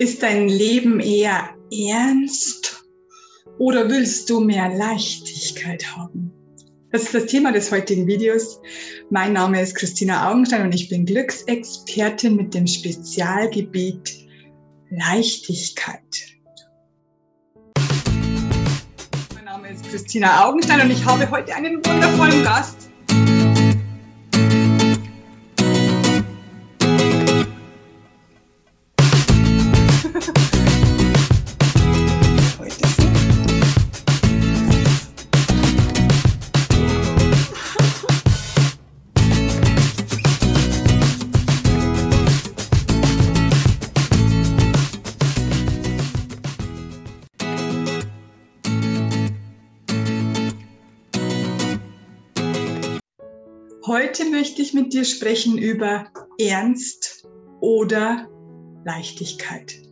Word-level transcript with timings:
Ist 0.00 0.22
dein 0.22 0.48
Leben 0.48 0.98
eher 0.98 1.50
ernst 1.70 2.86
oder 3.58 3.86
willst 3.90 4.30
du 4.30 4.40
mehr 4.40 4.74
Leichtigkeit 4.74 5.94
haben? 5.94 6.32
Das 6.90 7.02
ist 7.02 7.12
das 7.12 7.26
Thema 7.26 7.52
des 7.52 7.70
heutigen 7.70 8.06
Videos. 8.06 8.62
Mein 9.10 9.34
Name 9.34 9.60
ist 9.60 9.74
Christina 9.74 10.30
Augenstein 10.30 10.62
und 10.62 10.74
ich 10.74 10.88
bin 10.88 11.04
Glücksexpertin 11.04 12.34
mit 12.34 12.54
dem 12.54 12.66
Spezialgebiet 12.66 14.26
Leichtigkeit. 14.88 16.00
Mein 19.34 19.44
Name 19.44 19.68
ist 19.68 19.84
Christina 19.84 20.48
Augenstein 20.48 20.80
und 20.80 20.92
ich 20.92 21.04
habe 21.04 21.30
heute 21.30 21.54
einen 21.54 21.76
wundervollen 21.84 22.42
Gast. 22.42 22.89
Heute 53.90 54.24
möchte 54.24 54.62
ich 54.62 54.72
mit 54.72 54.92
dir 54.92 55.04
sprechen 55.04 55.58
über 55.58 56.06
Ernst 56.38 57.26
oder 57.60 58.28
Leichtigkeit. 58.84 59.82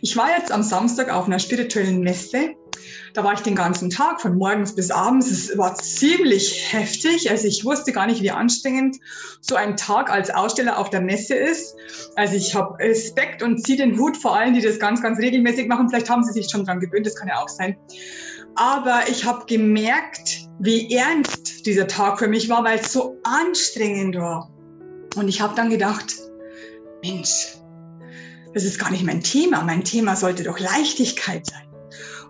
Ich 0.00 0.16
war 0.16 0.30
jetzt 0.30 0.52
am 0.52 0.62
Samstag 0.62 1.12
auf 1.12 1.26
einer 1.26 1.40
spirituellen 1.40 2.02
Messe. 2.02 2.54
Da 3.14 3.24
war 3.24 3.32
ich 3.32 3.40
den 3.40 3.56
ganzen 3.56 3.90
Tag, 3.90 4.20
von 4.20 4.38
morgens 4.38 4.76
bis 4.76 4.92
abends. 4.92 5.28
Es 5.28 5.58
war 5.58 5.74
ziemlich 5.74 6.72
heftig. 6.72 7.32
Also 7.32 7.48
ich 7.48 7.64
wusste 7.64 7.90
gar 7.90 8.06
nicht, 8.06 8.22
wie 8.22 8.30
anstrengend 8.30 8.98
so 9.40 9.56
ein 9.56 9.76
Tag 9.76 10.08
als 10.08 10.30
Aussteller 10.30 10.78
auf 10.78 10.90
der 10.90 11.00
Messe 11.00 11.34
ist. 11.34 11.74
Also 12.14 12.36
ich 12.36 12.54
habe 12.54 12.78
Respekt 12.78 13.42
und 13.42 13.58
ziehe 13.66 13.78
den 13.78 13.98
Hut 13.98 14.16
vor 14.16 14.36
allen, 14.36 14.54
die 14.54 14.60
das 14.60 14.78
ganz, 14.78 15.02
ganz 15.02 15.18
regelmäßig 15.18 15.66
machen. 15.66 15.88
Vielleicht 15.88 16.08
haben 16.08 16.22
sie 16.22 16.32
sich 16.32 16.48
schon 16.48 16.64
dran 16.64 16.78
gewöhnt, 16.78 17.06
das 17.06 17.16
kann 17.16 17.26
ja 17.26 17.42
auch 17.42 17.48
sein. 17.48 17.76
Aber 18.54 19.02
ich 19.08 19.24
habe 19.24 19.44
gemerkt, 19.46 20.48
wie 20.58 20.92
ernst 20.94 21.66
dieser 21.66 21.86
Tag 21.86 22.18
für 22.18 22.28
mich 22.28 22.48
war, 22.48 22.64
weil 22.64 22.78
es 22.78 22.92
so 22.92 23.16
anstrengend 23.24 24.16
war. 24.16 24.50
Und 25.16 25.28
ich 25.28 25.40
habe 25.40 25.54
dann 25.54 25.70
gedacht, 25.70 26.14
Mensch, 27.02 27.56
das 28.54 28.64
ist 28.64 28.78
gar 28.78 28.90
nicht 28.90 29.04
mein 29.04 29.22
Thema. 29.22 29.62
Mein 29.62 29.84
Thema 29.84 30.16
sollte 30.16 30.42
doch 30.42 30.58
Leichtigkeit 30.58 31.46
sein. 31.46 31.66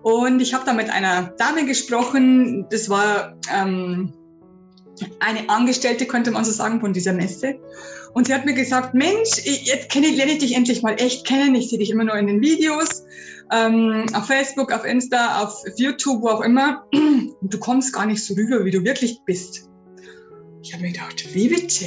Und 0.03 0.41
ich 0.41 0.55
habe 0.55 0.65
da 0.65 0.73
mit 0.73 0.91
einer 0.91 1.35
Dame 1.39 1.65
gesprochen, 1.65 2.67
das 2.71 2.89
war 2.89 3.37
ähm, 3.55 4.13
eine 5.21 5.49
Angestellte, 5.49 6.07
könnte 6.07 6.31
man 6.31 6.45
so 6.45 6.51
sagen, 6.51 6.81
von 6.81 6.93
dieser 6.93 7.13
Messe. 7.13 7.55
Und 8.15 8.27
sie 8.27 8.35
hat 8.35 8.45
mir 8.45 8.55
gesagt, 8.55 8.95
Mensch, 8.95 9.39
jetzt 9.45 9.91
kenne, 9.91 10.09
lerne 10.09 10.33
ich 10.33 10.39
dich 10.39 10.55
endlich 10.55 10.83
mal 10.83 11.01
echt 11.01 11.27
kennen. 11.27 11.55
Ich 11.55 11.71
sehe 11.71 11.79
dich 11.79 11.91
immer 11.91 12.05
nur 12.05 12.17
in 12.17 12.27
den 12.27 12.41
Videos, 12.41 13.05
ähm, 13.51 14.07
auf 14.15 14.27
Facebook, 14.27 14.73
auf 14.73 14.85
Insta, 14.85 15.43
auf 15.43 15.63
YouTube, 15.77 16.23
wo 16.23 16.29
auch 16.29 16.43
immer. 16.43 16.85
Und 16.93 17.35
du 17.43 17.59
kommst 17.59 17.93
gar 17.93 18.07
nicht 18.07 18.25
so 18.25 18.35
rüber, 18.35 18.65
wie 18.65 18.71
du 18.71 18.85
wirklich 18.85 19.21
bist. 19.25 19.69
Ich 20.63 20.73
habe 20.73 20.85
mir 20.85 20.93
gedacht, 20.93 21.35
wie 21.35 21.49
bitte? 21.49 21.87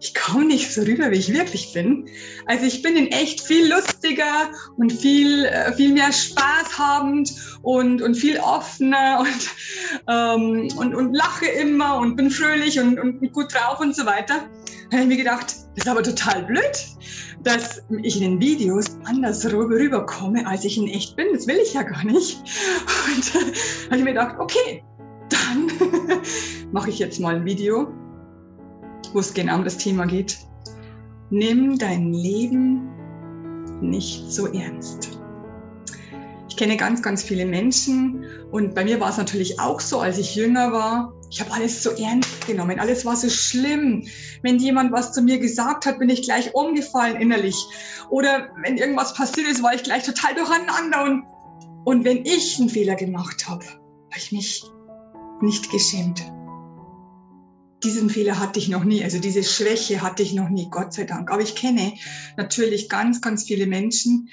ich 0.00 0.14
komme 0.14 0.46
nicht 0.46 0.72
so 0.72 0.82
rüber, 0.82 1.10
wie 1.10 1.16
ich 1.16 1.32
wirklich 1.32 1.72
bin. 1.72 2.08
Also 2.46 2.64
ich 2.64 2.82
bin 2.82 2.96
in 2.96 3.08
echt 3.08 3.40
viel 3.40 3.68
lustiger 3.68 4.50
und 4.76 4.92
viel, 4.92 5.44
äh, 5.46 5.72
viel 5.72 5.92
mehr 5.92 6.12
Spaß 6.12 6.78
habend 6.78 7.32
und, 7.62 8.00
und 8.00 8.14
viel 8.14 8.38
offener 8.38 9.18
und, 9.20 9.50
ähm, 10.08 10.68
und, 10.76 10.94
und 10.94 11.14
lache 11.14 11.46
immer 11.46 11.98
und 11.98 12.16
bin 12.16 12.30
fröhlich 12.30 12.78
und, 12.78 12.98
und 12.98 13.32
gut 13.32 13.52
drauf 13.52 13.80
und 13.80 13.94
so 13.94 14.06
weiter. 14.06 14.48
Da 14.90 14.96
habe 14.96 15.02
ich 15.02 15.08
mir 15.08 15.16
gedacht, 15.16 15.54
das 15.78 15.86
ist 15.86 15.90
aber 15.90 16.02
total 16.02 16.44
blöd, 16.44 16.86
dass 17.42 17.82
ich 18.02 18.16
in 18.16 18.22
den 18.22 18.40
Videos 18.40 18.86
anders 19.04 19.44
rüberkomme, 19.50 20.46
als 20.46 20.64
ich 20.64 20.76
in 20.76 20.88
echt 20.88 21.16
bin. 21.16 21.28
Das 21.32 21.46
will 21.46 21.58
ich 21.62 21.74
ja 21.74 21.82
gar 21.82 22.04
nicht. 22.04 22.38
Und 23.14 23.34
da 23.34 23.38
habe 23.86 23.96
ich 23.98 24.04
mir 24.04 24.12
gedacht, 24.12 24.36
okay, 24.38 24.82
dann 25.28 25.70
mache 26.72 26.90
ich 26.90 26.98
jetzt 26.98 27.20
mal 27.20 27.36
ein 27.36 27.44
Video 27.44 27.92
wo 29.12 29.20
es 29.20 29.32
genau 29.34 29.56
um 29.56 29.64
das 29.64 29.76
Thema 29.76 30.06
geht. 30.06 30.38
Nimm 31.30 31.78
dein 31.78 32.12
Leben 32.12 32.88
nicht 33.80 34.30
so 34.30 34.46
ernst. 34.46 35.18
Ich 36.48 36.56
kenne 36.56 36.76
ganz, 36.76 37.02
ganz 37.02 37.22
viele 37.22 37.46
Menschen 37.46 38.24
und 38.50 38.74
bei 38.74 38.84
mir 38.84 39.00
war 39.00 39.10
es 39.10 39.18
natürlich 39.18 39.60
auch 39.60 39.80
so, 39.80 40.00
als 40.00 40.18
ich 40.18 40.34
jünger 40.34 40.72
war. 40.72 41.12
Ich 41.30 41.40
habe 41.40 41.52
alles 41.52 41.82
so 41.82 41.90
ernst 41.90 42.46
genommen, 42.46 42.80
alles 42.80 43.04
war 43.04 43.16
so 43.16 43.28
schlimm. 43.28 44.06
Wenn 44.42 44.58
jemand 44.58 44.92
was 44.92 45.12
zu 45.12 45.22
mir 45.22 45.38
gesagt 45.38 45.86
hat, 45.86 45.98
bin 45.98 46.08
ich 46.08 46.22
gleich 46.22 46.54
umgefallen 46.54 47.20
innerlich. 47.20 47.56
Oder 48.10 48.48
wenn 48.62 48.78
irgendwas 48.78 49.14
passiert 49.14 49.48
ist, 49.48 49.62
war 49.62 49.74
ich 49.74 49.82
gleich 49.82 50.04
total 50.04 50.34
durcheinander. 50.34 51.04
Und, 51.04 51.24
und 51.84 52.04
wenn 52.04 52.24
ich 52.24 52.58
einen 52.58 52.70
Fehler 52.70 52.94
gemacht 52.94 53.48
habe, 53.48 53.64
habe 53.64 54.18
ich 54.18 54.32
mich 54.32 54.62
nicht 55.40 55.70
geschämt 55.70 56.22
diesen 57.84 58.10
Fehler 58.10 58.38
hatte 58.38 58.58
ich 58.58 58.68
noch 58.68 58.84
nie, 58.84 59.04
also 59.04 59.18
diese 59.18 59.44
Schwäche 59.44 60.02
hatte 60.02 60.22
ich 60.22 60.32
noch 60.32 60.48
nie, 60.48 60.68
Gott 60.70 60.92
sei 60.92 61.04
Dank. 61.04 61.30
Aber 61.30 61.42
ich 61.42 61.54
kenne 61.54 61.94
natürlich 62.36 62.88
ganz, 62.88 63.20
ganz 63.20 63.44
viele 63.44 63.66
Menschen, 63.66 64.28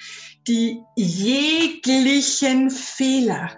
die 0.48 0.82
jeglichen 0.96 2.70
Fehler 2.70 3.56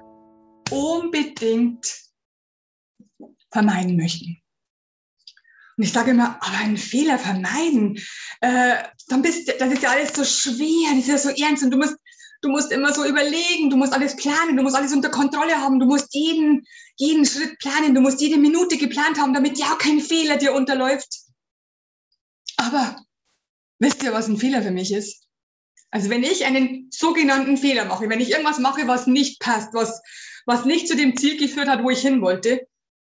unbedingt 0.70 2.07
vermeiden 3.58 3.96
möchten. 3.96 4.40
Und 5.76 5.84
ich 5.84 5.92
sage 5.92 6.10
immer, 6.10 6.38
aber 6.40 6.58
einen 6.58 6.76
Fehler 6.76 7.18
vermeiden, 7.18 7.98
äh, 8.40 8.76
dann 9.08 9.22
bist, 9.22 9.48
das 9.60 9.72
ist 9.72 9.82
ja 9.82 9.90
alles 9.90 10.12
so 10.12 10.24
schwer, 10.24 10.90
das 10.90 11.00
ist 11.00 11.08
ja 11.08 11.18
so 11.18 11.30
ernst 11.30 11.62
und 11.62 11.70
du 11.70 11.78
musst 11.78 11.96
Du 12.40 12.50
musst 12.50 12.70
immer 12.70 12.94
so 12.94 13.04
überlegen, 13.04 13.68
du 13.68 13.76
musst 13.76 13.92
alles 13.92 14.14
planen, 14.14 14.56
du 14.56 14.62
musst 14.62 14.76
alles 14.76 14.92
unter 14.92 15.10
Kontrolle 15.10 15.60
haben, 15.60 15.80
du 15.80 15.86
musst 15.86 16.14
jeden, 16.14 16.64
jeden 16.94 17.26
Schritt 17.26 17.58
planen, 17.58 17.96
du 17.96 18.00
musst 18.00 18.20
jede 18.20 18.36
Minute 18.36 18.78
geplant 18.78 19.18
haben, 19.18 19.34
damit 19.34 19.58
ja 19.58 19.74
kein 19.76 20.00
Fehler 20.00 20.36
dir 20.36 20.52
unterläuft. 20.52 21.08
Aber 22.56 23.04
wisst 23.80 24.04
ihr, 24.04 24.12
was 24.12 24.28
ein 24.28 24.36
Fehler 24.36 24.62
für 24.62 24.70
mich 24.70 24.92
ist? 24.92 25.26
Also 25.90 26.10
wenn 26.10 26.22
ich 26.22 26.44
einen 26.44 26.88
sogenannten 26.92 27.56
Fehler 27.56 27.86
mache, 27.86 28.08
wenn 28.08 28.20
ich 28.20 28.30
irgendwas 28.30 28.60
mache, 28.60 28.86
was 28.86 29.08
nicht 29.08 29.40
passt, 29.40 29.74
was, 29.74 30.00
was 30.46 30.64
nicht 30.64 30.86
zu 30.86 30.94
dem 30.94 31.16
Ziel 31.16 31.38
geführt 31.38 31.68
hat, 31.68 31.82
wo 31.82 31.90
ich 31.90 32.02
hin 32.02 32.20
wollte, 32.20 32.67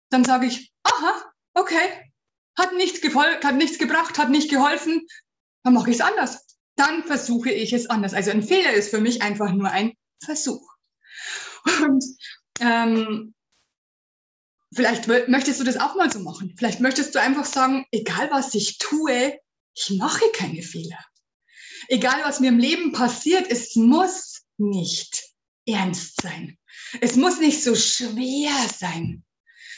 dann 0.09 0.25
sage 0.25 0.47
ich, 0.47 0.71
aha, 0.83 1.31
okay, 1.53 2.11
hat 2.57 2.73
nichts, 2.73 3.01
hat 3.15 3.55
nichts 3.55 3.77
gebracht, 3.77 4.17
hat 4.17 4.29
nicht 4.29 4.49
geholfen, 4.49 5.05
dann 5.63 5.73
mache 5.73 5.89
ich 5.89 5.97
es 5.97 6.01
anders 6.01 6.49
dann 6.79 7.03
versuche 7.03 7.51
ich 7.51 7.73
es 7.73 7.89
anders. 7.89 8.13
Also 8.13 8.31
ein 8.31 8.41
Fehler 8.41 8.71
ist 8.71 8.89
für 8.89 9.01
mich 9.01 9.21
einfach 9.21 9.51
nur 9.51 9.69
ein 9.69 9.93
Versuch. 10.23 10.65
Und 11.83 12.03
ähm, 12.61 13.33
vielleicht 14.73 15.07
möchtest 15.27 15.59
du 15.59 15.65
das 15.65 15.77
auch 15.77 15.95
mal 15.95 16.11
so 16.11 16.19
machen. 16.19 16.55
Vielleicht 16.57 16.79
möchtest 16.79 17.13
du 17.13 17.19
einfach 17.19 17.45
sagen, 17.45 17.85
egal 17.91 18.31
was 18.31 18.55
ich 18.55 18.77
tue, 18.77 19.37
ich 19.75 19.97
mache 19.97 20.23
keine 20.33 20.61
Fehler. 20.61 21.03
Egal 21.89 22.21
was 22.23 22.39
mir 22.39 22.47
im 22.47 22.59
Leben 22.59 22.93
passiert, 22.93 23.51
es 23.51 23.75
muss 23.75 24.43
nicht 24.57 25.33
ernst 25.67 26.21
sein. 26.21 26.57
Es 27.01 27.17
muss 27.17 27.39
nicht 27.39 27.61
so 27.61 27.75
schwer 27.75 28.53
sein. 28.77 29.25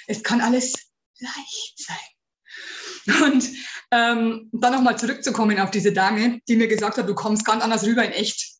Es 0.07 0.23
kann 0.23 0.41
alles 0.41 0.73
leicht 1.19 1.73
sein. 1.77 3.23
Und 3.23 3.49
ähm, 3.91 4.49
dann 4.51 4.73
nochmal 4.73 4.97
zurückzukommen 4.97 5.59
auf 5.59 5.71
diese 5.71 5.91
Dame, 5.91 6.39
die 6.47 6.55
mir 6.55 6.67
gesagt 6.67 6.97
hat, 6.97 7.09
du 7.09 7.15
kommst 7.15 7.45
ganz 7.45 7.63
anders 7.63 7.83
rüber 7.83 8.03
in 8.05 8.11
echt. 8.11 8.59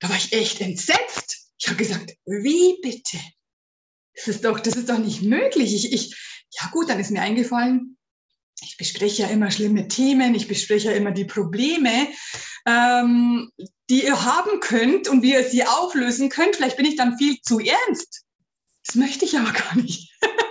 Da 0.00 0.08
war 0.08 0.16
ich 0.16 0.32
echt 0.32 0.60
entsetzt. 0.60 1.50
Ich 1.58 1.68
habe 1.68 1.76
gesagt, 1.76 2.14
wie 2.24 2.78
bitte? 2.80 3.18
Das 4.14 4.28
ist 4.28 4.44
doch, 4.44 4.60
das 4.60 4.76
ist 4.76 4.88
doch 4.88 4.98
nicht 4.98 5.22
möglich. 5.22 5.74
Ich, 5.74 5.92
ich, 5.92 6.46
ja 6.50 6.68
gut, 6.70 6.88
dann 6.88 7.00
ist 7.00 7.10
mir 7.10 7.22
eingefallen, 7.22 7.96
ich 8.62 8.76
bespreche 8.76 9.22
ja 9.22 9.28
immer 9.28 9.50
schlimme 9.50 9.88
Themen, 9.88 10.34
ich 10.34 10.48
bespreche 10.48 10.88
ja 10.88 10.94
immer 10.94 11.12
die 11.12 11.24
Probleme, 11.24 12.08
ähm, 12.66 13.50
die 13.88 14.04
ihr 14.04 14.24
haben 14.24 14.60
könnt 14.60 15.08
und 15.08 15.22
wie 15.22 15.32
ihr 15.32 15.44
sie 15.44 15.64
auflösen 15.64 16.28
könnt. 16.28 16.56
Vielleicht 16.56 16.76
bin 16.76 16.86
ich 16.86 16.96
dann 16.96 17.16
viel 17.16 17.40
zu 17.40 17.58
ernst. 17.58 18.24
Das 18.84 18.96
möchte 18.96 19.24
ich 19.24 19.38
aber 19.38 19.52
gar 19.52 19.76
nicht. 19.76 20.12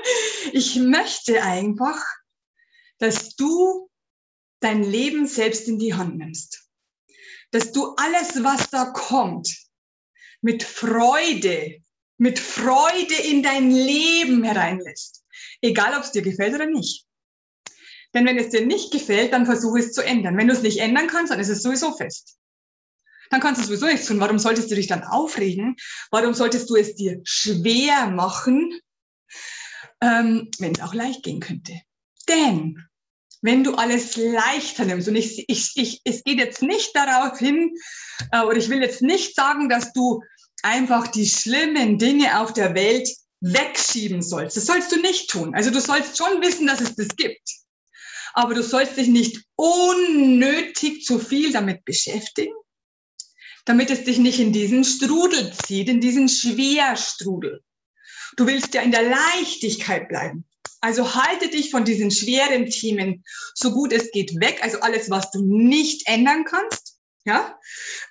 ich 0.53 0.75
möchte 0.75 1.41
einfach, 1.43 2.03
dass 2.99 3.35
du 3.35 3.89
dein 4.59 4.83
Leben 4.83 5.27
selbst 5.27 5.67
in 5.67 5.79
die 5.79 5.93
Hand 5.93 6.17
nimmst. 6.17 6.69
Dass 7.51 7.71
du 7.71 7.95
alles, 7.95 8.43
was 8.43 8.69
da 8.69 8.85
kommt, 8.85 9.55
mit 10.41 10.63
Freude, 10.63 11.81
mit 12.17 12.39
Freude 12.39 13.15
in 13.15 13.41
dein 13.41 13.71
Leben 13.71 14.43
hereinlässt. 14.43 15.23
Egal, 15.61 15.95
ob 15.97 16.03
es 16.03 16.11
dir 16.11 16.21
gefällt 16.21 16.53
oder 16.53 16.65
nicht. 16.67 17.05
Denn 18.13 18.25
wenn 18.25 18.37
es 18.37 18.49
dir 18.49 18.65
nicht 18.65 18.91
gefällt, 18.91 19.33
dann 19.33 19.45
versuche 19.45 19.79
es 19.79 19.93
zu 19.93 20.01
ändern. 20.01 20.37
Wenn 20.37 20.47
du 20.47 20.53
es 20.53 20.61
nicht 20.61 20.79
ändern 20.79 21.07
kannst, 21.07 21.31
dann 21.31 21.39
ist 21.39 21.49
es 21.49 21.61
sowieso 21.61 21.95
fest. 21.95 22.37
dann 23.29 23.41
kannst 23.41 23.61
du 23.61 23.65
sowieso 23.65 23.85
nichts 23.85 24.07
tun. 24.07 24.19
Warum 24.19 24.39
solltest 24.39 24.71
du 24.71 24.75
dich 24.75 24.87
dann 24.87 25.03
aufregen? 25.03 25.75
Warum 26.09 26.33
solltest 26.33 26.69
du 26.69 26.75
es 26.75 26.95
dir 26.95 27.21
schwer 27.23 28.09
machen, 28.09 28.79
ähm, 30.01 30.49
wenn 30.59 30.73
es 30.73 30.81
auch 30.81 30.93
leicht 30.93 31.23
gehen 31.23 31.39
könnte? 31.39 31.73
Denn 32.27 32.77
wenn 33.41 33.63
du 33.63 33.75
alles 33.75 34.17
leichter 34.17 34.85
nimmst, 34.85 35.07
und 35.07 35.15
ich, 35.15 35.45
ich, 35.47 35.71
ich, 35.75 36.01
es 36.03 36.23
geht 36.23 36.39
jetzt 36.39 36.61
nicht 36.61 36.95
darauf 36.95 37.39
hin, 37.39 37.73
äh, 38.31 38.41
oder 38.41 38.57
ich 38.57 38.69
will 38.69 38.81
jetzt 38.81 39.01
nicht 39.01 39.35
sagen, 39.35 39.69
dass 39.69 39.93
du 39.93 40.21
einfach 40.61 41.07
die 41.07 41.25
schlimmen 41.25 41.97
Dinge 41.97 42.39
auf 42.39 42.53
der 42.53 42.75
Welt 42.75 43.09
wegschieben 43.41 44.21
sollst. 44.21 44.57
Das 44.57 44.65
sollst 44.65 44.91
du 44.91 44.99
nicht 44.99 45.29
tun. 45.29 45.55
Also 45.55 45.71
du 45.71 45.79
sollst 45.79 46.17
schon 46.17 46.41
wissen, 46.41 46.67
dass 46.67 46.81
es 46.81 46.95
das 46.95 47.07
gibt. 47.15 47.49
Aber 48.33 48.53
du 48.53 48.61
sollst 48.61 48.97
dich 48.97 49.07
nicht 49.07 49.41
unnötig 49.55 51.05
zu 51.05 51.19
viel 51.19 51.51
damit 51.51 51.85
beschäftigen, 51.85 52.53
damit 53.65 53.89
es 53.89 54.03
dich 54.03 54.17
nicht 54.17 54.39
in 54.39 54.51
diesen 54.51 54.83
Strudel 54.83 55.53
zieht, 55.53 55.89
in 55.89 56.01
diesen 56.01 56.27
Schwerstrudel. 56.27 57.63
Du 58.37 58.47
willst 58.47 58.73
ja 58.73 58.81
in 58.81 58.91
der 58.91 59.03
Leichtigkeit 59.03 60.07
bleiben. 60.07 60.45
Also 60.81 61.15
halte 61.15 61.49
dich 61.49 61.71
von 61.71 61.83
diesen 61.83 62.11
schweren 62.11 62.67
Themen 62.67 63.23
so 63.53 63.71
gut 63.71 63.91
es 63.91 64.11
geht 64.11 64.39
weg. 64.39 64.59
Also 64.61 64.79
alles, 64.79 65.09
was 65.09 65.31
du 65.31 65.41
nicht 65.41 66.07
ändern 66.07 66.45
kannst. 66.45 66.97
Ja, 67.25 67.59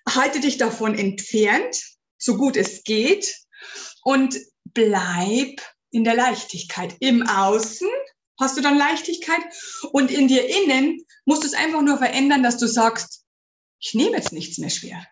halte 0.09 0.41
dich 0.41 0.59
davon 0.59 0.97
entfernt, 0.97 1.82
so 2.19 2.37
gut 2.37 2.56
es 2.56 2.85
geht. 2.85 3.35
Und 4.03 4.38
bleib 4.65 5.61
in 5.91 6.05
der 6.05 6.15
Leichtigkeit. 6.15 6.94
Im 7.00 7.26
Außen 7.26 7.88
hast 8.38 8.56
du 8.56 8.61
dann 8.61 8.79
Leichtigkeit 8.79 9.41
und 9.93 10.11
in 10.11 10.29
dir 10.29 10.47
innen 10.47 11.05
musst 11.25 11.43
du 11.43 11.47
es 11.47 11.55
einfach 11.55 11.82
nur 11.82 11.99
verändern, 11.99 12.43
dass 12.43 12.59
du 12.59 12.67
sagst, 12.67 13.25
ich 13.81 13.94
nehme 13.94 14.17
jetzt 14.17 14.32
nichts 14.32 14.59
mehr 14.59 14.70
schwer. 14.70 15.06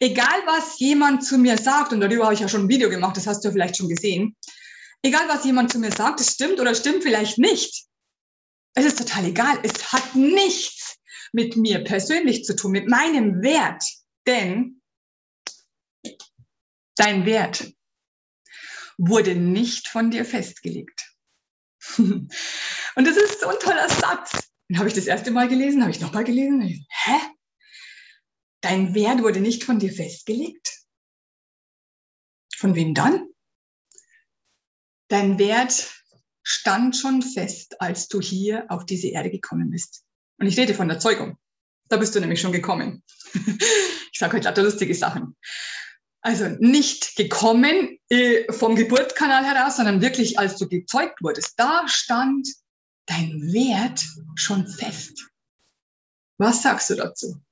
Egal 0.00 0.42
was 0.46 0.78
jemand 0.78 1.24
zu 1.24 1.38
mir 1.38 1.58
sagt, 1.58 1.92
und 1.92 2.00
darüber 2.00 2.24
habe 2.24 2.34
ich 2.34 2.40
ja 2.40 2.48
schon 2.48 2.62
ein 2.62 2.68
Video 2.68 2.88
gemacht, 2.88 3.16
das 3.16 3.26
hast 3.26 3.42
du 3.42 3.48
ja 3.48 3.52
vielleicht 3.52 3.76
schon 3.76 3.88
gesehen, 3.88 4.36
egal 5.02 5.28
was 5.28 5.44
jemand 5.44 5.72
zu 5.72 5.78
mir 5.78 5.92
sagt, 5.92 6.20
es 6.20 6.32
stimmt 6.32 6.60
oder 6.60 6.74
stimmt 6.74 7.02
vielleicht 7.02 7.38
nicht. 7.38 7.86
Es 8.74 8.86
ist 8.86 8.98
total 8.98 9.26
egal. 9.26 9.58
Es 9.62 9.92
hat 9.92 10.14
nichts 10.14 10.96
mit 11.32 11.56
mir 11.56 11.84
persönlich 11.84 12.44
zu 12.44 12.56
tun, 12.56 12.72
mit 12.72 12.88
meinem 12.88 13.42
Wert. 13.42 13.84
Denn 14.26 14.80
dein 16.96 17.26
Wert 17.26 17.72
wurde 18.98 19.34
nicht 19.34 19.88
von 19.88 20.10
dir 20.10 20.24
festgelegt. 20.24 21.14
Und 21.98 22.28
das 22.96 23.16
ist 23.16 23.40
so 23.40 23.48
ein 23.48 23.58
toller 23.58 23.88
Satz. 23.88 24.50
Den 24.68 24.78
habe 24.78 24.88
ich 24.88 24.94
das 24.94 25.06
erste 25.06 25.30
Mal 25.30 25.48
gelesen, 25.48 25.82
habe 25.82 25.90
ich 25.90 26.00
nochmal 26.00 26.24
gelesen. 26.24 26.62
Ich, 26.62 26.86
Hä? 26.88 27.18
Dein 28.62 28.94
Wert 28.94 29.22
wurde 29.22 29.40
nicht 29.40 29.64
von 29.64 29.78
dir 29.78 29.92
festgelegt? 29.92 30.82
Von 32.56 32.74
wem 32.74 32.94
dann? 32.94 33.28
Dein 35.08 35.38
Wert 35.38 35.92
stand 36.44 36.96
schon 36.96 37.22
fest, 37.22 37.80
als 37.80 38.08
du 38.08 38.20
hier 38.20 38.64
auf 38.70 38.86
diese 38.86 39.08
Erde 39.08 39.30
gekommen 39.30 39.70
bist. 39.70 40.04
Und 40.38 40.46
ich 40.46 40.56
rede 40.56 40.74
von 40.74 40.88
der 40.88 41.00
Zeugung. 41.00 41.36
Da 41.88 41.96
bist 41.96 42.14
du 42.14 42.20
nämlich 42.20 42.40
schon 42.40 42.52
gekommen. 42.52 43.02
ich 43.34 44.18
sage 44.18 44.36
heute 44.36 44.48
lauter 44.48 44.62
lustige 44.62 44.94
Sachen. 44.94 45.36
Also 46.20 46.48
nicht 46.60 47.16
gekommen 47.16 47.98
äh, 48.08 48.50
vom 48.52 48.76
Geburtskanal 48.76 49.44
heraus, 49.44 49.76
sondern 49.76 50.00
wirklich, 50.00 50.38
als 50.38 50.56
du 50.56 50.68
gezeugt 50.68 51.20
wurdest. 51.20 51.54
Da 51.56 51.86
stand 51.88 52.48
dein 53.06 53.52
Wert 53.52 54.06
schon 54.36 54.68
fest. 54.68 55.28
Was 56.38 56.62
sagst 56.62 56.90
du 56.90 56.94
dazu? 56.94 57.42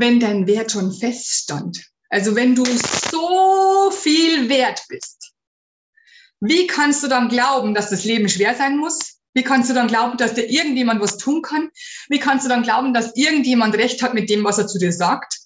Wenn 0.00 0.20
dein 0.20 0.46
Wert 0.46 0.70
schon 0.70 0.92
feststand, 0.92 1.84
also 2.08 2.36
wenn 2.36 2.54
du 2.54 2.64
so 2.64 3.90
viel 3.90 4.48
wert 4.48 4.80
bist, 4.88 5.32
wie 6.40 6.68
kannst 6.68 7.02
du 7.02 7.08
dann 7.08 7.28
glauben, 7.28 7.74
dass 7.74 7.90
das 7.90 8.04
Leben 8.04 8.28
schwer 8.28 8.54
sein 8.54 8.76
muss? 8.76 9.18
Wie 9.34 9.42
kannst 9.42 9.68
du 9.70 9.74
dann 9.74 9.88
glauben, 9.88 10.16
dass 10.16 10.34
dir 10.34 10.48
irgendjemand 10.48 11.00
was 11.00 11.18
tun 11.18 11.42
kann? 11.42 11.70
Wie 12.08 12.20
kannst 12.20 12.44
du 12.44 12.48
dann 12.48 12.62
glauben, 12.62 12.94
dass 12.94 13.16
irgendjemand 13.16 13.74
recht 13.74 14.00
hat 14.00 14.14
mit 14.14 14.30
dem, 14.30 14.44
was 14.44 14.58
er 14.58 14.68
zu 14.68 14.78
dir 14.78 14.92
sagt? 14.92 15.36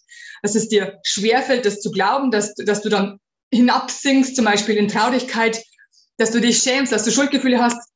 Dass 0.42 0.54
es 0.54 0.68
dir 0.68 1.00
schwerfällt, 1.02 1.64
das 1.64 1.80
zu 1.80 1.90
glauben, 1.90 2.30
dass, 2.30 2.54
dass 2.54 2.82
du 2.82 2.90
dann 2.90 3.20
hinabsinkst, 3.50 4.36
zum 4.36 4.44
Beispiel 4.44 4.76
in 4.76 4.88
Traurigkeit, 4.88 5.64
dass 6.18 6.30
du 6.30 6.42
dich 6.42 6.58
schämst, 6.58 6.92
dass 6.92 7.04
du 7.04 7.10
Schuldgefühle 7.10 7.58
hast? 7.58 7.88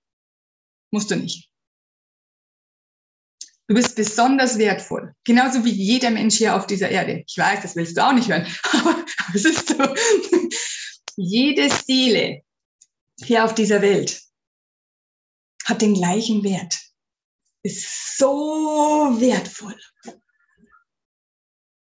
Musst 0.91 1.11
du 1.11 1.17
nicht. 1.17 1.51
Du 3.69 3.75
bist 3.75 3.97
besonders 3.97 4.59
wertvoll. 4.59 5.15
Genauso 5.25 5.65
wie 5.65 5.73
jeder 5.73 6.11
Mensch 6.11 6.37
hier 6.37 6.55
auf 6.55 6.67
dieser 6.67 6.89
Erde. 6.89 7.25
Ich 7.27 7.37
weiß, 7.37 7.63
das 7.63 7.75
willst 7.75 7.97
du 7.97 8.07
auch 8.07 8.13
nicht 8.13 8.29
hören, 8.29 8.47
aber 8.73 9.05
es 9.35 9.45
ist 9.45 9.69
so. 9.69 9.95
Jede 11.17 11.69
Seele 11.71 12.43
hier 13.25 13.45
auf 13.45 13.55
dieser 13.55 13.83
Welt 13.83 14.23
hat 15.65 15.83
den 15.83 15.95
gleichen 15.95 16.45
Wert, 16.45 16.79
ist 17.63 18.19
so 18.19 19.17
wertvoll. 19.19 19.79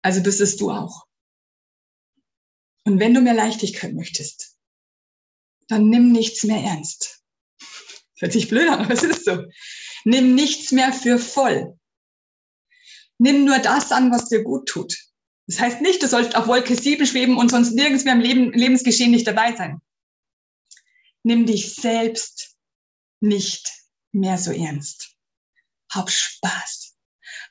Also 0.02 0.22
bist 0.22 0.40
es 0.40 0.56
du 0.56 0.70
auch. 0.70 1.06
Und 2.84 3.00
wenn 3.00 3.12
du 3.12 3.20
mehr 3.20 3.34
Leichtigkeit 3.34 3.94
möchtest, 3.94 4.56
dann 5.68 5.88
nimm 5.88 6.12
nichts 6.12 6.44
mehr 6.44 6.62
ernst. 6.62 7.22
Das 7.58 8.22
hört 8.22 8.32
sich 8.32 8.48
blöd 8.48 8.68
an, 8.68 8.80
aber 8.80 8.94
es 8.94 9.02
ist 9.02 9.24
so. 9.24 9.44
Nimm 10.04 10.34
nichts 10.34 10.72
mehr 10.72 10.92
für 10.92 11.18
voll. 11.18 11.78
Nimm 13.18 13.44
nur 13.44 13.58
das 13.58 13.92
an, 13.92 14.10
was 14.10 14.28
dir 14.28 14.42
gut 14.42 14.68
tut. 14.68 14.96
Das 15.46 15.60
heißt 15.60 15.80
nicht, 15.80 16.02
du 16.02 16.08
sollst 16.08 16.36
auf 16.36 16.46
Wolke 16.46 16.74
7 16.74 17.06
schweben 17.06 17.36
und 17.36 17.50
sonst 17.50 17.72
nirgends 17.72 18.04
mehr 18.04 18.14
im 18.14 18.20
Leben, 18.20 18.52
Lebensgeschehen 18.52 19.10
nicht 19.10 19.26
dabei 19.26 19.54
sein 19.54 19.80
nimm 21.24 21.46
dich 21.46 21.74
selbst 21.74 22.56
nicht 23.20 23.68
mehr 24.12 24.38
so 24.38 24.52
ernst. 24.52 25.16
Hab 25.90 26.10
Spaß, 26.10 26.96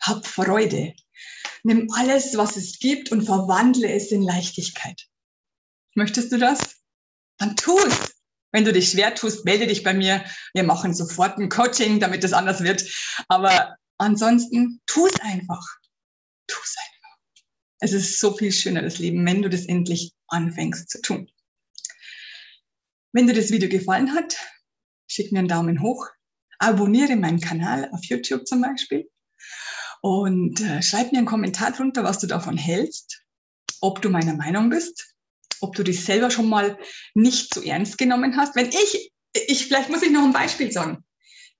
hab 0.01 0.25
Freude. 0.25 0.93
Nimm 1.63 1.89
alles, 1.93 2.37
was 2.37 2.55
es 2.55 2.79
gibt 2.79 3.11
und 3.11 3.23
verwandle 3.23 3.91
es 3.91 4.11
in 4.11 4.21
Leichtigkeit. 4.21 5.07
Möchtest 5.95 6.31
du 6.31 6.37
das? 6.37 6.83
Dann 7.37 7.55
tu 7.55 7.77
es. 7.79 8.12
Wenn 8.53 8.65
du 8.65 8.71
dich 8.71 8.91
schwer 8.91 9.15
tust, 9.15 9.45
melde 9.45 9.67
dich 9.67 9.83
bei 9.83 9.93
mir. 9.93 10.23
Wir 10.53 10.63
machen 10.63 10.93
sofort 10.93 11.39
ein 11.39 11.49
Coaching, 11.49 11.99
damit 11.99 12.23
es 12.23 12.33
anders 12.33 12.63
wird. 12.63 12.85
Aber 13.27 13.75
ansonsten, 13.97 14.79
tu 14.85 15.07
es 15.07 15.19
einfach. 15.21 15.65
Tu 16.47 16.55
es 16.63 16.75
einfach. 16.77 17.17
Es 17.79 17.93
ist 17.93 18.19
so 18.19 18.37
viel 18.37 18.51
schöner, 18.51 18.83
das 18.83 18.99
Leben, 18.99 19.25
wenn 19.25 19.41
du 19.41 19.49
das 19.49 19.65
endlich 19.65 20.13
anfängst 20.27 20.89
zu 20.89 21.01
tun. 21.01 21.29
Wenn 23.11 23.27
dir 23.27 23.33
das 23.33 23.51
Video 23.51 23.69
gefallen 23.69 24.13
hat, 24.13 24.37
schick 25.07 25.31
mir 25.31 25.39
einen 25.39 25.47
Daumen 25.47 25.81
hoch, 25.81 26.07
abonniere 26.59 27.15
meinen 27.15 27.41
Kanal 27.41 27.89
auf 27.91 28.03
YouTube 28.05 28.47
zum 28.47 28.61
Beispiel 28.61 29.09
und 30.01 30.61
äh, 30.61 30.81
schreib 30.81 31.11
mir 31.11 31.19
einen 31.19 31.27
Kommentar 31.27 31.71
drunter, 31.71 32.03
was 32.03 32.19
du 32.19 32.27
davon 32.27 32.57
hältst, 32.57 33.23
ob 33.81 34.01
du 34.01 34.09
meiner 34.09 34.35
Meinung 34.35 34.69
bist, 34.69 35.12
ob 35.63 35.75
du 35.75 35.83
dich 35.83 36.03
selber 36.03 36.29
schon 36.29 36.49
mal 36.49 36.77
nicht 37.13 37.53
so 37.53 37.61
ernst 37.61 37.97
genommen 37.97 38.35
hast. 38.37 38.55
Wenn 38.55 38.69
ich, 38.69 39.11
ich, 39.33 39.67
vielleicht 39.67 39.89
muss 39.89 40.03
ich 40.03 40.11
noch 40.11 40.23
ein 40.23 40.33
Beispiel 40.33 40.71
sagen. 40.71 41.03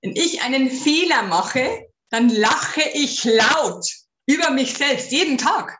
Wenn 0.02 0.14
ich 0.14 0.42
einen 0.42 0.70
Fehler 0.70 1.22
mache, 1.22 1.88
dann 2.10 2.28
lache 2.28 2.82
ich 2.92 3.24
laut 3.24 3.86
über 4.26 4.50
mich 4.50 4.74
selbst, 4.74 5.10
jeden 5.10 5.38
Tag. 5.38 5.78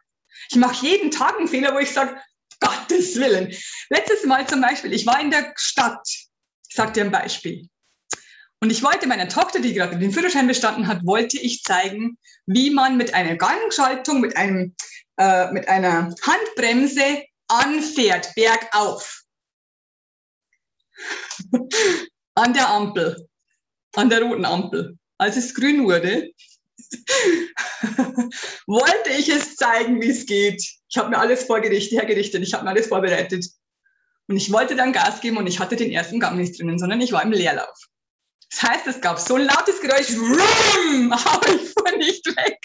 Ich 0.51 0.57
mache 0.57 0.85
jeden 0.85 1.11
Tag 1.11 1.39
einen 1.39 1.49
Fehler, 1.49 1.75
wo 1.75 1.79
ich 1.79 1.91
sage, 1.91 2.17
Gottes 2.61 3.17
Willen. 3.17 3.55
Letztes 3.91 4.25
Mal 4.25 4.47
zum 4.47 4.61
Beispiel, 4.61 4.93
ich 4.93 5.07
war 5.07 5.21
in 5.21 5.31
der 5.31 5.53
Stadt. 5.57 6.07
Ich 6.69 6.75
sag 6.75 6.95
dir 6.95 7.05
ein 7.05 7.11
Beispiel. 7.11 7.69
Und 8.61 8.71
ich 8.71 8.83
wollte 8.83 9.07
meiner 9.07 9.29
Tochter, 9.29 9.61
die 9.61 9.75
gerade 9.75 9.99
den 9.99 10.13
Führerschein 10.13 10.47
bestanden 10.47 10.87
hat, 10.87 11.05
wollte 11.05 11.39
ich 11.39 11.63
zeigen, 11.63 12.17
wie 12.47 12.71
man 12.71 12.97
mit 12.97 13.13
einer 13.13 13.37
Gangschaltung, 13.37 14.21
mit, 14.21 14.37
einem, 14.37 14.75
äh, 15.19 15.51
mit 15.53 15.69
einer 15.69 16.15
Handbremse 16.23 17.23
anfährt, 17.49 18.35
bergauf. 18.35 19.23
an 22.35 22.53
der 22.53 22.69
Ampel, 22.69 23.29
an 23.95 24.09
der 24.09 24.23
roten 24.23 24.45
Ampel. 24.45 24.99
Als 25.19 25.37
es 25.37 25.55
grün 25.55 25.85
wurde, 25.85 26.31
wollte 28.67 29.11
ich 29.11 29.29
es 29.29 29.57
zeigen, 29.57 30.01
wie 30.01 30.11
es 30.11 30.27
geht. 30.27 30.63
Ich 30.89 30.97
habe 30.97 31.11
mir 31.11 31.19
alles 31.19 31.45
vorgerichtet, 31.45 31.99
hergerichtet, 31.99 32.43
ich 32.43 32.53
habe 32.55 32.65
mir 32.65 32.71
alles 32.71 32.89
vorbereitet. 32.89 33.47
Und 34.27 34.37
ich 34.37 34.51
wollte 34.53 34.75
dann 34.75 34.93
Gas 34.93 35.21
geben 35.21 35.37
und 35.37 35.47
ich 35.47 35.61
hatte 35.61 35.77
den 35.77 35.91
ersten 35.91 36.19
Gang 36.19 36.37
nicht 36.37 36.59
drinnen, 36.59 36.79
sondern 36.79 37.01
ich 37.01 37.13
war 37.13 37.23
im 37.23 37.33
Leerlauf. 37.33 37.79
Das 38.51 38.63
heißt, 38.63 38.87
es 38.87 39.01
gab 39.01 39.19
so 39.19 39.35
ein 39.35 39.47
lautes 39.47 39.81
Geräusch, 39.81 40.11
aber 41.11 41.49
ich 41.49 41.73
fuhr 41.73 41.97
nicht 41.99 42.27
weg. 42.27 42.59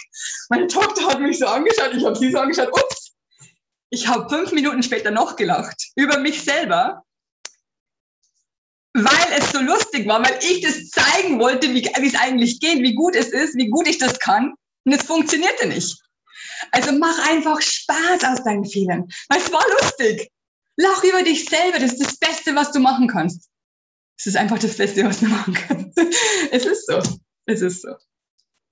Meine 0.50 0.67
Tochter 0.67 1.07
hat 1.07 1.19
mich 1.19 1.39
so 1.39 1.48
angeschaut, 1.48 1.93
ich 1.93 2.05
habe 2.05 2.17
sie 2.17 2.31
so 2.31 2.39
angeschaut, 2.39 2.71
ups. 2.71 3.09
Ich 3.91 4.08
habe 4.08 4.29
fünf 4.29 4.51
Minuten 4.51 4.84
später 4.84 5.12
noch 5.12 5.36
gelacht 5.36 5.91
über 5.96 6.19
mich 6.19 6.43
selber, 6.43 7.03
weil 8.93 9.38
es 9.38 9.51
so 9.51 9.60
lustig 9.60 10.08
war, 10.08 10.24
weil 10.24 10.39
ich 10.41 10.62
das 10.62 10.89
zeigen 10.89 11.39
wollte, 11.39 11.74
wie 11.74 11.84
es 11.84 12.15
eigentlich 12.15 12.60
geht, 12.60 12.81
wie 12.81 12.96
gut 12.96 13.15
es 13.15 13.29
ist, 13.29 13.55
wie 13.55 13.69
gut 13.69 13.88
ich 13.88 13.98
das 13.98 14.19
kann. 14.19 14.53
Und 14.86 14.93
es 14.93 15.03
funktionierte 15.03 15.67
nicht. 15.67 15.98
Also 16.72 16.91
mach 16.93 17.29
einfach 17.29 17.62
Spaß 17.62 18.24
aus 18.25 18.43
deinen 18.43 18.65
Fehlern. 18.65 19.08
Weil 19.29 19.39
es 19.39 19.51
war 19.51 19.63
lustig. 19.81 20.31
Lach 20.77 21.03
über 21.03 21.24
dich 21.24 21.46
selber. 21.46 21.79
Das 21.79 21.93
ist 21.93 22.01
das 22.01 22.17
Beste, 22.17 22.55
was 22.55 22.72
du 22.72 22.79
machen 22.79 23.08
kannst. 23.08 23.50
Es 24.17 24.27
ist 24.27 24.38
einfach 24.38 24.60
das 24.60 24.75
Beste, 24.75 25.05
was 25.05 25.19
du 25.19 25.27
machen 25.27 25.53
kannst. 25.53 25.98
Es 26.51 26.65
ist 26.65 26.88
so. 26.88 27.01
Es 27.46 27.62
ist 27.62 27.81
so. 27.81 27.96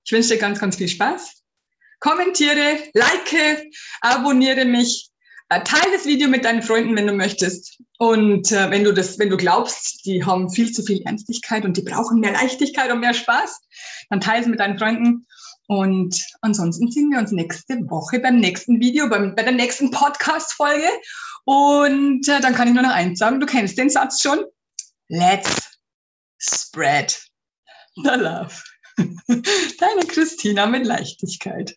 Ich 0.04 0.12
wünsche 0.12 0.30
dir 0.30 0.38
ganz, 0.38 0.58
ganz 0.58 0.76
viel 0.76 0.88
Spaß. 0.88 1.42
Kommentiere, 2.00 2.78
like, 2.94 3.68
abonniere 4.00 4.64
mich, 4.64 5.07
äh, 5.50 5.62
teile 5.62 5.92
das 5.92 6.06
Video 6.06 6.28
mit 6.28 6.44
deinen 6.44 6.62
Freunden, 6.62 6.94
wenn 6.96 7.06
du 7.06 7.12
möchtest. 7.12 7.80
Und 7.98 8.52
äh, 8.52 8.70
wenn 8.70 8.84
du 8.84 8.92
das, 8.92 9.18
wenn 9.18 9.30
du 9.30 9.36
glaubst, 9.36 10.04
die 10.04 10.24
haben 10.24 10.50
viel 10.50 10.72
zu 10.72 10.82
viel 10.82 11.02
Ernstigkeit 11.02 11.64
und 11.64 11.76
die 11.76 11.82
brauchen 11.82 12.20
mehr 12.20 12.32
Leichtigkeit 12.32 12.90
und 12.90 13.00
mehr 13.00 13.14
Spaß, 13.14 13.60
dann 14.10 14.20
teile 14.20 14.42
es 14.42 14.48
mit 14.48 14.60
deinen 14.60 14.78
Freunden. 14.78 15.26
Und 15.66 16.22
ansonsten 16.40 16.90
sehen 16.90 17.10
wir 17.10 17.18
uns 17.18 17.32
nächste 17.32 17.74
Woche 17.90 18.20
beim 18.20 18.38
nächsten 18.38 18.80
Video, 18.80 19.08
beim, 19.08 19.34
bei 19.34 19.42
der 19.42 19.52
nächsten 19.52 19.90
Podcast-Folge. 19.90 20.88
Und 21.44 22.28
äh, 22.28 22.40
dann 22.40 22.54
kann 22.54 22.68
ich 22.68 22.74
nur 22.74 22.82
noch 22.82 22.92
eins 22.92 23.18
sagen, 23.18 23.40
du 23.40 23.46
kennst 23.46 23.78
den 23.78 23.90
Satz 23.90 24.22
schon. 24.22 24.44
Let's 25.08 25.78
spread 26.38 27.18
the 27.96 28.10
love. 28.16 28.54
Deine 28.98 30.06
Christina 30.06 30.66
mit 30.66 30.86
Leichtigkeit. 30.86 31.76